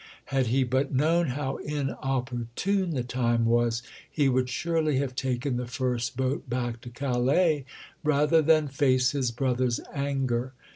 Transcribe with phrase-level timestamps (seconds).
[0.33, 5.67] Had he but known how inopportune the time was he would surely have taken the
[5.67, 7.65] first boat back to Calais
[8.03, 10.53] rather than face his brother's anger.